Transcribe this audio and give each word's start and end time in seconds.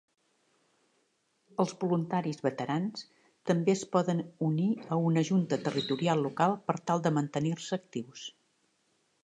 Els 1.63 1.73
voluntaris 1.83 2.39
veterans 2.45 3.03
també 3.51 3.73
es 3.75 3.85
poden 3.97 4.23
unir 4.47 4.71
a 4.95 4.99
una 5.11 5.25
junta 5.29 5.63
territorial 5.69 6.27
local 6.29 6.57
per 6.71 6.77
tal 6.89 7.05
de 7.09 7.13
mantenir-se 7.21 7.77
actius. 7.83 8.25